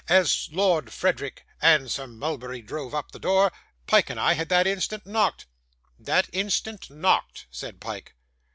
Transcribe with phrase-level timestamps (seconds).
[0.09, 3.51] As Lord Frederick and Sir Mulberry drove up to the door,
[3.85, 5.45] Pyke and I had that instant knocked.'
[5.99, 8.15] 'That instant knocked,' said Pyke.